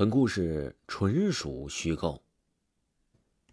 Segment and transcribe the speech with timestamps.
[0.00, 2.22] 本故事纯属虚构。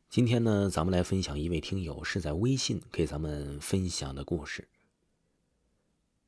[0.09, 4.69] 今天呢，咱们来分享一位听友是在微信给咱们分享的故事。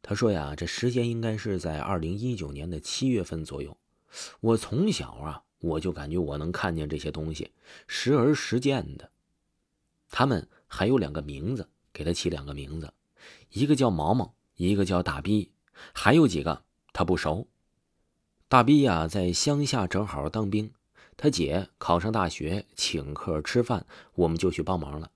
[0.02, 3.78] 他说呀，这时间应该是在二零一九年的七月份左右。
[4.42, 7.54] 我从小啊，我就感觉我能看见这些东西，
[7.88, 9.10] 时而时见的。
[10.10, 12.94] 他们还有两个名字，给他起两个名字，
[13.52, 15.54] 一个叫毛毛，一个叫大逼，
[15.94, 17.48] 还有几个他不熟。
[18.50, 20.72] 大逼呀，在乡下正好当兵，
[21.16, 25.12] 他姐考上大学，请客吃饭，我们就去帮忙了。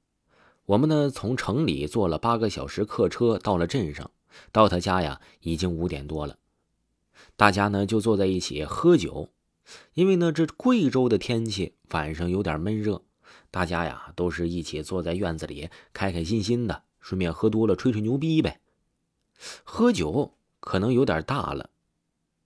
[0.67, 4.11] 我们呢，从城里坐了八个小时客车到了镇上，
[4.51, 6.37] 到他家呀，已经五点多了。
[7.35, 9.29] 大家呢就坐在一起喝酒，
[9.95, 13.01] 因为呢这贵州的天气晚上有点闷热，
[13.49, 18.59] 大家呀都是一起坐在院子里开开心心的，顺便喝多了吹吹牛逼呗。
[19.63, 21.71] 喝酒可能有点大了。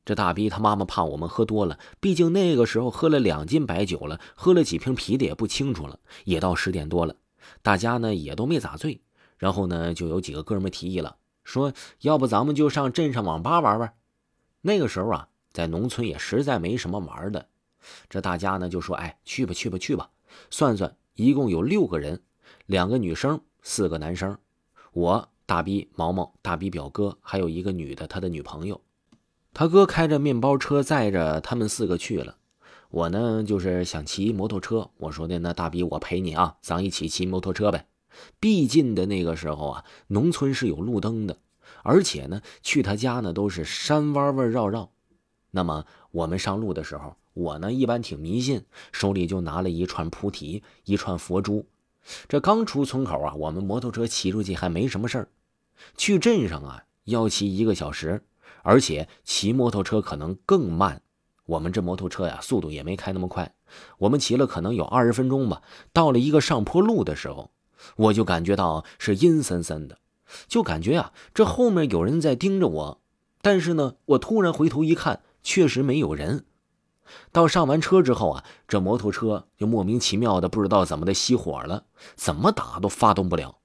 [0.07, 5.99] 这大逼他妈妈怕我们喝多了，毕竟那个时候喝了两斤白酒了，喝了几瓶啤的也不清楚了。
[6.23, 7.17] 也到十点多了，
[7.61, 9.01] 大家呢也都没咋醉。
[9.37, 13.93] 然后呢，就有几个哥们提议了，说要不咱们就上镇上网吧玩玩。
[14.61, 17.49] 那个时候啊，在农村也实在没什么玩的。
[18.09, 20.09] 这大家呢就说，哎，去吧去吧去吧。
[20.49, 22.23] 算算，一共有六个人，
[22.65, 24.37] 两个女生，四个男生。
[24.93, 28.79] 我大逼毛毛，大逼表哥，还有一个女的，他的女朋友。
[29.59, 32.35] 他哥开着面包车载着他们四个去了，
[32.91, 34.91] 我呢就是想骑摩托车。
[34.97, 37.87] 我说的那大逼我陪你啊，咱一起骑摩托车呗。
[38.39, 41.39] 毕竟的那个时候啊，农村是有路灯的，
[41.81, 44.91] 而且呢去他家呢都是山弯弯绕绕。
[45.49, 51.65] 那么我们上路的时候，我呢一般挺迷信，手里就拿了一串菩提，一串佛珠。
[52.27, 55.29] 这刚出村口啊，我们摩托车骑出去还没什么事儿，
[55.97, 58.21] 去镇上啊要骑一个小时。
[58.63, 61.01] 而且骑摩托车可能更慢，
[61.45, 63.53] 我们这摩托车呀，速度也没开那么快。
[63.97, 65.61] 我们骑了可能有二十分钟吧，
[65.93, 67.51] 到了一个上坡路的时候，
[67.95, 69.99] 我就感觉到是阴森森的，
[70.47, 73.01] 就感觉啊，这后面有人在盯着我。
[73.41, 76.45] 但是呢，我突然回头一看，确实没有人。
[77.31, 81.85] 到上完车之后啊，这摩托车就莫名其妙的不知道怎么的熄火了，
[82.15, 83.59] 怎么打都发动不了。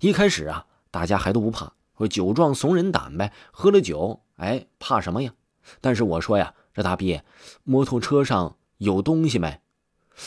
[0.00, 1.74] 一开始啊，大家还都不怕，
[2.08, 4.20] 酒壮怂人胆呗，喝了酒。
[4.36, 5.32] 哎，怕什么呀？
[5.80, 7.20] 但是我说呀，这大逼，
[7.64, 9.60] 摩托车上有东西没？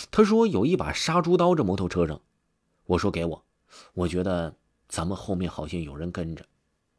[0.09, 2.22] 他说有一把杀猪刀，这摩托车上。
[2.85, 3.44] 我说给我，
[3.94, 4.56] 我觉得
[4.88, 6.46] 咱们后面好像有人跟着。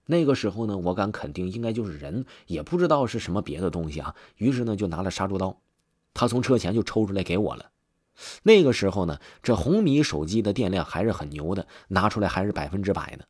[0.05, 4.15] 那个时候呢，我敢肯定应该就是人，也不知道是什么别的东西啊。
[4.37, 5.59] 于是呢，就拿了杀猪刀，
[6.15, 7.71] 他从车前就抽出来给我了。
[8.43, 13.27] 那个时候呢，这红米手机的电量还是很牛的，拿出来还是百分之百的。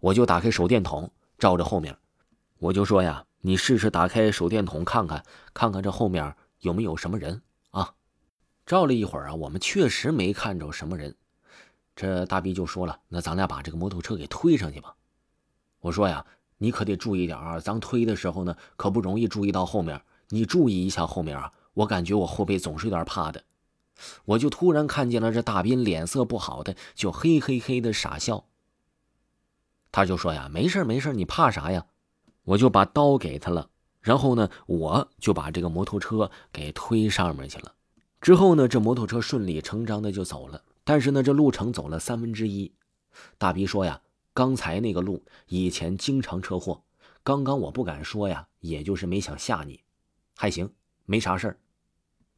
[0.00, 1.96] 我就打开手电筒，照着后面，
[2.58, 3.24] 我就说呀。
[3.42, 5.24] 你试试打开手电筒看看，
[5.54, 7.94] 看看这后面有没有什么人啊？
[8.66, 11.16] 照了一会儿啊，我们确实没看着什么人。
[11.96, 14.94] 这大逼就说了：“那咱俩把这个摩托车给推上去吧。”
[15.80, 16.26] 我说呀
[16.58, 20.02] ：“你可得注意点啊，咱推的时候呢，可不容易注意到后面。
[20.28, 23.42] 你注意一下后面啊，我感觉我后背总是有点怕的。”
[24.26, 28.44] 我就突然看见了这大斌脸色不好的，就嘿嘿嘿的傻笑。
[29.92, 31.86] 他就说呀：“没事没事你怕啥呀？”
[32.44, 33.68] 我就把刀给他了，
[34.00, 37.74] 然后呢，我就把这个摩托车给推上面去了。
[38.20, 40.62] 之后呢，这摩托车顺理成章的就走了。
[40.84, 42.72] 但是呢，这路程走了三分之一。
[43.38, 44.00] 大鼻说呀
[44.32, 46.82] ：“刚才那个路以前经常车祸，
[47.22, 49.80] 刚刚我不敢说呀，也就是没想吓你，
[50.36, 50.72] 还行，
[51.04, 51.58] 没啥事儿。”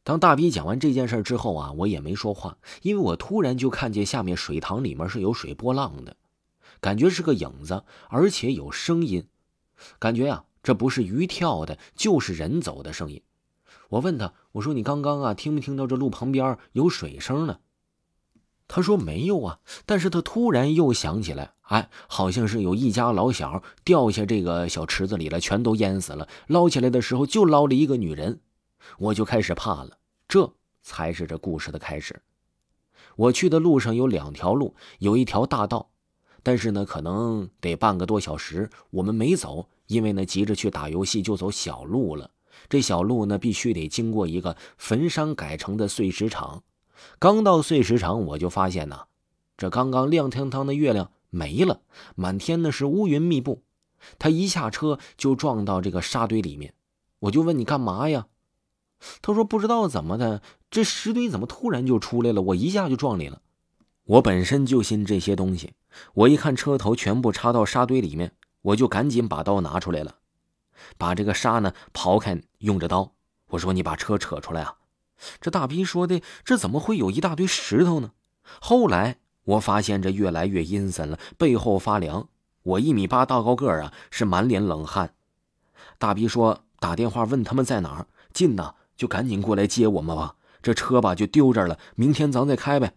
[0.04, 6.16] 当大逼讲完这件事之后啊，我也没说话，因为我突然就看见下面水塘里面是有水波浪的，
[6.82, 9.28] 感觉是个影子，而且有声音。
[10.00, 13.22] 感觉呀，这不是鱼跳的，就是人走的声音。
[13.88, 17.60] 我问他，我说你刚刚啊，听没听到这路旁边有水声呢？
[18.66, 26.26] 他说没有啊，但是他突然又想起来，哎，好像是有一家老小掉下这个小池子里了，全都淹死了。
[26.48, 28.40] 捞起来的时候就捞了一个女人，
[28.98, 29.98] 我就开始怕了。
[30.26, 30.52] 这
[30.82, 32.22] 才是这故事的开始。
[33.14, 35.91] 我去的路上有两条路，有一条大道。
[36.42, 42.30] 但是呢，可能得半个多小时，我们没走，因为呢急着去打游戏，就走小路了。
[42.68, 46.62] 这小路呢，必须得经过一个坟山改成的碎石场。
[47.18, 49.06] 刚到碎石场，我就发现呢，
[49.56, 51.80] 这刚刚亮堂堂的月亮没了，
[52.14, 53.62] 满天呢是乌云密布。
[54.18, 56.74] 他一下车就撞到这个沙堆里面，
[57.20, 58.26] 我就问你干嘛呀？
[59.20, 63.42] 他说不知道怎么的，这石堆怎么突然就出来了，我一下就撞里了。
[64.04, 65.72] 我本身就信这些东西。
[66.14, 68.32] 我一看车头全部插到沙堆里面，
[68.62, 70.16] 我就赶紧把刀拿出来了，
[70.96, 73.12] 把这个沙呢刨开，用着刀。
[73.48, 74.76] 我说：“你把车扯出来啊，
[75.40, 78.12] 这大逼说的，这怎么会有一大堆石头呢？
[78.60, 82.28] 后来我发现这越来越阴森了，背后发凉。
[82.62, 85.14] 我一米八大高个啊，是满脸冷汗。
[85.98, 90.36] 大逼说打电话问他们在哪儿，近呐，就赶紧过来接我们吧。
[90.62, 92.94] 这车吧就丢这儿了，明天咱再开呗。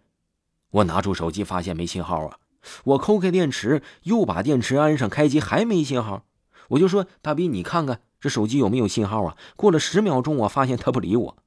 [0.76, 2.40] 我拿出手机，发现没信号啊。
[2.84, 6.26] 我抠开电池，又把电池安上，开机还没信号。
[6.70, 9.38] 我就说大逼，你看看这手机有没有信号啊？
[9.56, 11.38] 过了十秒钟，我发现他不理我。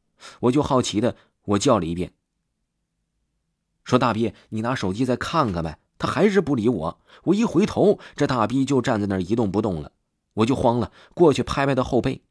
[0.40, 2.12] 我就好奇的，我叫了一遍，
[3.84, 7.00] 说：“大逼，你拿手机再看看呗。”他还是不理我。
[7.24, 9.90] 我一回头，这大逼就站在那儿一动不动了。
[10.34, 12.22] 我就慌了，过去拍拍他后背。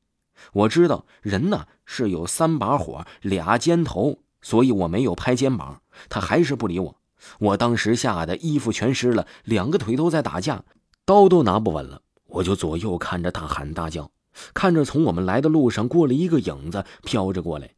[0.53, 5.81] 我知道人呢是有三把火、俩肩头，所以我没有拍肩膀。
[6.07, 6.95] 他还是不理我。
[7.38, 10.63] 我当时吓得衣服全湿了，两个腿都在打架，
[11.03, 12.01] 刀都拿不稳了。
[12.27, 14.09] 我就左右看着，大喊大叫，
[14.53, 17.71] 看着从我们来的路上过了一个影子飘着过来。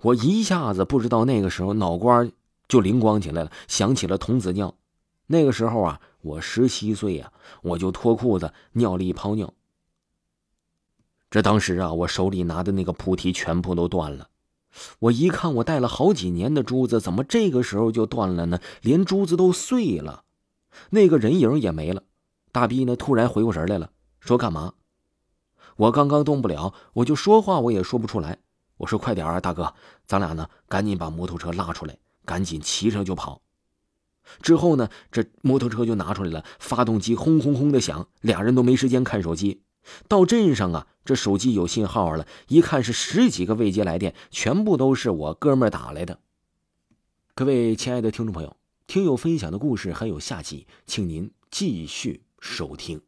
[0.00, 2.26] 我一下子不知道那个时候脑瓜
[2.66, 4.74] 就灵光起来了，想起了童子尿。
[5.26, 7.30] 那个时候啊，我十七岁呀，
[7.60, 9.52] 我就脱裤子尿了一泡尿。
[11.28, 14.28] 这当时啊，我手里拿的那个菩提全部都断了。
[14.98, 18.58] 我一看，我戴了好几年的珠子，怎么这个时候就断了呢？
[18.82, 20.24] 连珠子都碎了，
[20.90, 22.02] 那个人影也没了。
[22.52, 23.90] 大逼呢，突然回过神来了，
[24.20, 24.74] 说：“干嘛？”
[25.76, 28.38] 我刚刚动不了，我就说话我也说不出来。
[28.78, 29.74] 我说：“快点啊，大哥，
[30.06, 33.42] 咱俩呢，赶紧把摩托车拉出来，赶紧骑上就跑。”
[34.42, 39.62] 之后呢，这摩托车就拿出来了，发动机轰轰轰的响，俩人都没时间看手机。
[40.08, 46.20] 到镇上啊，这手机有信号了，一看是十几个未接来电，全部都是我哥们打来的。
[47.34, 48.56] 各位亲爱的听众朋友，
[48.86, 53.02] 听友分享的故事还有下集，请您继续收听。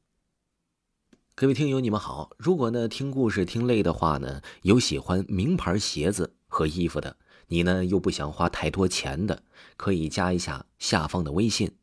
[1.35, 2.31] 各位听友，你们好。
[2.37, 7.17] 如果呢听故事听累的话呢，有喜欢名牌鞋子和衣服的，
[7.47, 9.45] 你呢又不想花太多钱的，
[9.77, 11.77] 可以加一下下方的微信，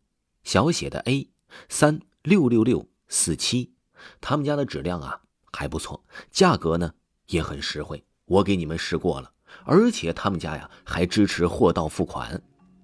[0.43, 1.29] 小写的 A
[1.69, 3.74] 三六六六四七，
[4.21, 5.21] 他们家的质量啊
[5.51, 6.93] 还不错，价格呢
[7.27, 9.31] 也很实惠，我给你们试过了，
[9.63, 12.41] 而且他们家呀还支持货到付款。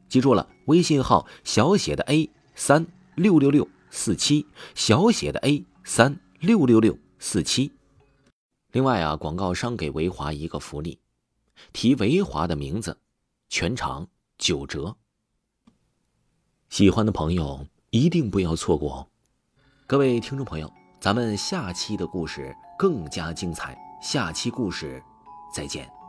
[0.10, 2.86] 记住了，微信号小写的 A 三
[3.16, 4.46] 六六六四七，
[4.76, 6.20] 小写的 A 三。
[6.42, 7.72] 六六六四七。
[8.72, 11.00] 另外啊，广告商给维华一个福利，
[11.72, 12.98] 提维华的名字，
[13.48, 14.08] 全场
[14.40, 14.98] 九折。
[16.70, 19.08] 喜欢的朋友一定不要错过哦！
[19.86, 25.04] 各位听众朋友，咱们下期的故事更加精彩，下期故事
[25.52, 26.01] 再见。